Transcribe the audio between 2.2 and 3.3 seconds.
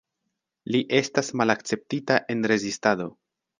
en rezistado.